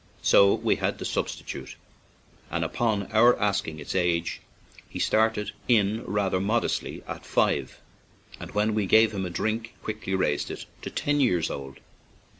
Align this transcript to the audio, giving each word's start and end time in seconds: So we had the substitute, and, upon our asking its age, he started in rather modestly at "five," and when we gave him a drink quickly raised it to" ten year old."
So 0.23 0.55
we 0.55 0.77
had 0.77 0.97
the 0.97 1.05
substitute, 1.05 1.75
and, 2.49 2.65
upon 2.65 3.11
our 3.11 3.39
asking 3.39 3.77
its 3.79 3.93
age, 3.93 4.41
he 4.89 4.97
started 4.97 5.51
in 5.67 6.03
rather 6.05 6.39
modestly 6.41 7.03
at 7.07 7.23
"five," 7.23 7.79
and 8.39 8.49
when 8.55 8.73
we 8.73 8.87
gave 8.87 9.11
him 9.11 9.27
a 9.27 9.29
drink 9.29 9.75
quickly 9.83 10.15
raised 10.15 10.49
it 10.49 10.65
to" 10.81 10.89
ten 10.89 11.19
year 11.21 11.43
old." 11.51 11.81